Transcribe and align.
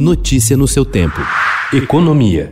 Notícia 0.00 0.56
no 0.56 0.66
seu 0.66 0.82
tempo. 0.82 1.20
Economia. 1.74 2.50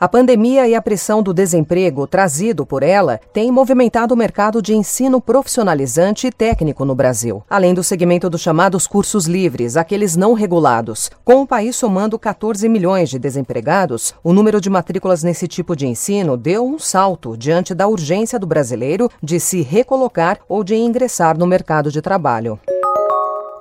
A 0.00 0.08
pandemia 0.08 0.66
e 0.66 0.74
a 0.74 0.80
pressão 0.80 1.22
do 1.22 1.34
desemprego 1.34 2.06
trazido 2.06 2.64
por 2.64 2.82
ela 2.82 3.20
têm 3.34 3.52
movimentado 3.52 4.14
o 4.14 4.16
mercado 4.16 4.62
de 4.62 4.74
ensino 4.74 5.20
profissionalizante 5.20 6.26
e 6.26 6.32
técnico 6.32 6.86
no 6.86 6.94
Brasil, 6.94 7.42
além 7.50 7.74
do 7.74 7.84
segmento 7.84 8.30
dos 8.30 8.40
chamados 8.40 8.86
cursos 8.86 9.26
livres, 9.26 9.76
aqueles 9.76 10.16
não 10.16 10.32
regulados. 10.32 11.10
Com 11.22 11.42
o 11.42 11.46
país 11.46 11.76
somando 11.76 12.18
14 12.18 12.66
milhões 12.66 13.10
de 13.10 13.18
desempregados, 13.18 14.14
o 14.24 14.32
número 14.32 14.58
de 14.58 14.70
matrículas 14.70 15.22
nesse 15.22 15.46
tipo 15.46 15.76
de 15.76 15.86
ensino 15.86 16.34
deu 16.34 16.64
um 16.66 16.78
salto 16.78 17.36
diante 17.36 17.74
da 17.74 17.86
urgência 17.86 18.38
do 18.38 18.46
brasileiro 18.46 19.10
de 19.22 19.38
se 19.38 19.60
recolocar 19.60 20.38
ou 20.48 20.64
de 20.64 20.74
ingressar 20.76 21.36
no 21.36 21.46
mercado 21.46 21.92
de 21.92 22.00
trabalho. 22.00 22.58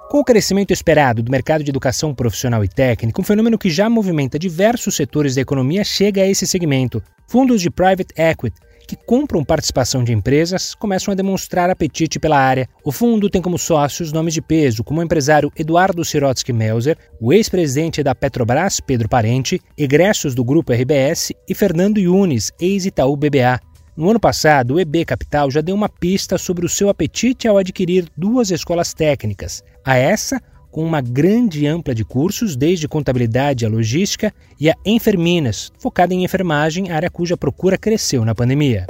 Com 0.09 0.22
o 0.22 0.23
crescimento 0.23 0.73
esperado 0.73 1.22
do 1.22 1.31
mercado 1.31 1.63
de 1.63 1.70
educação 1.70 2.16
profissional 2.16 2.63
e 2.63 2.68
técnico, 2.68 3.22
um 3.22 3.23
fenômeno 3.23 3.59
que 3.59 3.70
já 3.70 3.88
movimenta 3.88 4.40
diversos 4.40 4.95
setores 4.95 5.35
da 5.35 5.41
economia 5.41 5.84
chega 5.84 6.23
a 6.23 6.27
esse 6.27 6.48
segmento. 6.48 6.99
Fundos 7.27 7.62
de 7.62 7.70
private 7.70 8.12
equity, 8.18 8.59
que 8.88 8.95
compram 8.95 9.45
participação 9.45 10.04
de 10.04 10.12
empresas, 10.12 10.73
começam 10.73 11.12
a 11.12 11.16
demonstrar 11.16 11.70
apetite 11.70 12.18
pela 12.18 12.40
área. 12.40 12.68
O 12.84 12.91
fundo 12.91 13.30
tem 13.30 13.40
como 13.40 13.59
sócios 13.59 14.12
nomes 14.12 14.34
de 14.34 14.41
peso, 14.41 14.84
como 14.84 14.99
o 14.99 15.04
empresário 15.04 15.52
Eduardo 15.55 16.04
Sirotsky 16.04 16.52
Melzer, 16.52 16.98
o 17.21 17.32
ex-presidente 17.32 18.02
da 18.02 18.16
Petrobras, 18.16 18.80
Pedro 18.80 19.07
Parente, 19.07 19.62
egressos 19.77 20.34
do 20.34 20.44
grupo 20.44 20.73
RBS 20.73 21.34
e 21.48 21.54
Fernando 21.54 21.99
Yunes, 21.99 22.52
ex-Itaú 22.60 23.16
BBA. 23.16 23.60
No 23.99 24.09
ano 24.09 24.20
passado, 24.20 24.76
o 24.76 24.80
EB 24.80 25.03
Capital 25.03 25.52
já 25.52 25.59
deu 25.59 25.76
uma 25.76 25.89
pista 25.89 26.38
sobre 26.38 26.66
o 26.66 26.70
seu 26.70 26.88
apetite 26.88 27.49
ao 27.49 27.57
adquirir 27.57 28.07
duas 28.16 28.49
escolas 28.49 28.94
técnicas, 28.94 29.62
a 29.84 29.98
essa 29.98 30.41
com 30.71 30.85
uma 30.85 31.02
grande 31.02 31.68
ampla 31.68 31.93
de 31.93 32.05
cursos, 32.05 32.55
desde 32.55 32.87
contabilidade 32.87 33.65
a 33.65 33.70
logística, 33.70 34.34
e 34.57 34.70
a 34.70 34.76
Enferminas, 34.85 35.74
focada 35.77 36.13
em 36.13 36.24
enfermagem, 36.24 36.91
área 36.91 37.09
cuja 37.09 37.35
procura 37.35 37.77
cresceu 37.77 38.24
na 38.24 38.34
pandemia. 38.34 38.87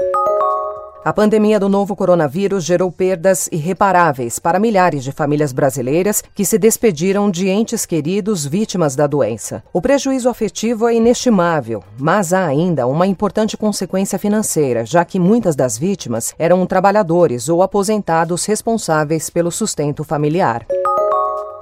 A 1.10 1.14
pandemia 1.14 1.60
do 1.60 1.68
novo 1.68 1.96
coronavírus 1.96 2.64
gerou 2.64 2.92
perdas 2.92 3.50
irreparáveis 3.52 4.38
para 4.38 4.60
milhares 4.60 5.04
de 5.04 5.12
famílias 5.12 5.52
brasileiras 5.52 6.24
que 6.36 6.46
se 6.46 6.56
despediram 6.60 7.32
de 7.32 7.50
entes 7.50 7.84
queridos 7.84 8.46
vítimas 8.46 8.96
da 8.96 9.08
doença. 9.08 9.64
O 9.74 9.82
prejuízo 9.82 10.30
afetivo 10.30 10.88
é 10.88 10.94
inestimável, 10.94 11.84
mas 11.98 12.32
há 12.32 12.46
ainda 12.46 12.86
uma 12.86 13.08
importante 13.08 13.58
consequência 13.58 14.20
financeira, 14.20 14.86
já 14.86 15.04
que 15.04 15.20
muitas 15.20 15.56
das 15.56 15.80
vítimas 15.80 16.36
eram 16.38 16.64
trabalhadores 16.68 17.50
ou 17.50 17.64
aposentados 17.64 18.46
responsáveis 18.46 19.32
pelo 19.32 19.50
sustento 19.50 20.04
familiar. 20.04 20.64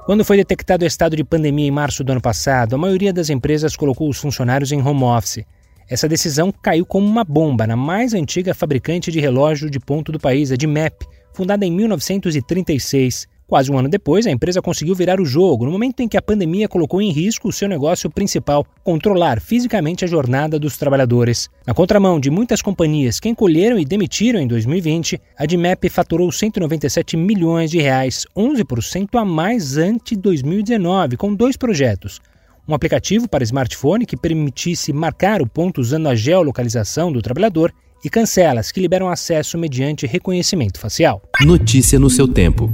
Quando 0.04 0.26
foi 0.26 0.36
detectado 0.36 0.84
o 0.84 0.86
estado 0.86 1.16
de 1.16 1.24
pandemia 1.24 1.68
em 1.68 1.70
março 1.70 2.04
do 2.04 2.12
ano 2.12 2.20
passado, 2.20 2.74
a 2.74 2.78
maioria 2.78 3.14
das 3.14 3.30
empresas 3.30 3.74
colocou 3.76 4.10
os 4.10 4.18
funcionários 4.18 4.72
em 4.72 4.86
home 4.86 5.04
office. 5.04 5.46
Essa 5.88 6.06
decisão 6.06 6.52
caiu 6.52 6.84
como 6.84 7.06
uma 7.06 7.24
bomba 7.24 7.66
na 7.66 7.74
mais 7.74 8.12
antiga 8.12 8.52
fabricante 8.52 9.10
de 9.10 9.20
relógio 9.20 9.70
de 9.70 9.80
ponto 9.80 10.12
do 10.12 10.20
país, 10.20 10.52
a 10.52 10.56
DMAP, 10.56 11.06
fundada 11.32 11.64
em 11.64 11.72
1936. 11.72 13.26
Quase 13.46 13.72
um 13.72 13.78
ano 13.78 13.88
depois, 13.88 14.26
a 14.26 14.30
empresa 14.30 14.60
conseguiu 14.60 14.94
virar 14.94 15.18
o 15.18 15.24
jogo 15.24 15.64
no 15.64 15.70
momento 15.70 16.00
em 16.00 16.08
que 16.08 16.18
a 16.18 16.22
pandemia 16.22 16.68
colocou 16.68 17.00
em 17.00 17.10
risco 17.10 17.48
o 17.48 17.52
seu 17.52 17.66
negócio 17.66 18.10
principal, 18.10 18.66
controlar 18.84 19.40
fisicamente 19.40 20.04
a 20.04 20.08
jornada 20.08 20.58
dos 20.58 20.76
trabalhadores. 20.76 21.48
Na 21.66 21.72
contramão 21.72 22.20
de 22.20 22.28
muitas 22.28 22.60
companhias 22.60 23.18
que 23.18 23.30
encolheram 23.30 23.78
e 23.78 23.86
demitiram 23.86 24.38
em 24.38 24.46
2020, 24.46 25.18
a 25.38 25.46
DMAP 25.46 25.88
faturou 25.88 26.30
197 26.30 27.16
milhões 27.16 27.70
de 27.70 27.78
reais, 27.78 28.26
11% 28.36 29.18
a 29.18 29.24
mais 29.24 29.78
ante 29.78 30.14
2019, 30.14 31.16
com 31.16 31.34
dois 31.34 31.56
projetos 31.56 32.20
um 32.68 32.74
aplicativo 32.74 33.28
para 33.28 33.42
smartphone 33.42 34.04
que 34.04 34.16
permitisse 34.16 34.92
marcar 34.92 35.40
o 35.40 35.46
ponto 35.46 35.80
usando 35.80 36.08
a 36.08 36.14
geolocalização 36.14 37.10
do 37.10 37.22
trabalhador 37.22 37.72
e 38.04 38.10
cancelas 38.10 38.70
que 38.70 38.80
liberam 38.80 39.08
acesso 39.08 39.56
mediante 39.58 40.06
reconhecimento 40.06 40.78
facial. 40.78 41.22
Notícia 41.40 41.98
no 41.98 42.10
seu 42.10 42.28
tempo. 42.28 42.72